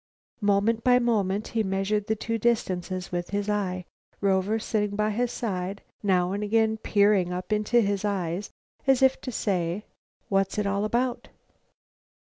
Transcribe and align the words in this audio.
Moment 0.41 0.83
by 0.83 0.97
moment 0.97 1.49
he 1.49 1.61
measured 1.61 2.07
the 2.07 2.15
two 2.15 2.39
distances 2.39 3.11
with 3.11 3.29
his 3.29 3.47
eye. 3.47 3.85
Rover, 4.19 4.57
sitting 4.57 4.95
by 4.95 5.11
his 5.11 5.31
side, 5.31 5.83
now 6.01 6.31
and 6.31 6.43
again 6.43 6.77
peered 6.77 7.29
up 7.31 7.53
into 7.53 7.81
his 7.81 8.03
eyes 8.03 8.49
as 8.87 9.03
if 9.03 9.21
to 9.21 9.31
say: 9.31 9.85
"What's 10.27 10.57
it 10.57 10.65
all 10.65 10.85
about?" 10.85 11.27